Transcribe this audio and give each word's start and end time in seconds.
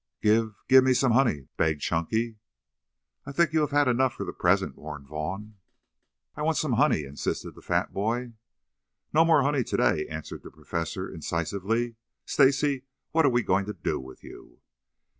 "Give 0.19 0.55
give 0.67 0.83
me 0.83 0.95
some 0.95 1.11
honey," 1.11 1.47
begged 1.57 1.81
Chunky. 1.81 2.37
"I 3.27 3.31
think 3.31 3.53
you 3.53 3.59
have 3.59 3.69
had 3.69 3.87
enough 3.87 4.13
for 4.15 4.23
the 4.23 4.33
present," 4.33 4.75
warned 4.75 5.05
Vaughn. 5.05 5.57
"I 6.35 6.41
want 6.41 6.57
some 6.57 6.73
honey," 6.73 7.03
insisted 7.03 7.53
the 7.53 7.61
fat 7.61 7.93
boy. 7.93 8.33
"No 9.13 9.23
more 9.23 9.43
honey 9.43 9.63
today," 9.63 10.07
answered 10.09 10.41
the 10.41 10.49
Professor 10.49 11.07
incisively. 11.07 11.97
"Stacy, 12.25 12.81
what 13.11 13.27
are 13.27 13.29
we 13.29 13.43
going 13.43 13.65
to 13.67 13.73
do 13.73 13.99
with 13.99 14.23
you?" 14.23 14.61